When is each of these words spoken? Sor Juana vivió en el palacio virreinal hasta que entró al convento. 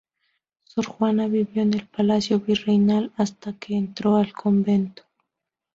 Sor 0.63 0.87
Juana 0.87 1.27
vivió 1.27 1.61
en 1.61 1.75
el 1.75 1.85
palacio 1.87 2.39
virreinal 2.39 3.13
hasta 3.17 3.53
que 3.59 3.75
entró 3.75 4.15
al 4.17 4.33
convento. 4.33 5.03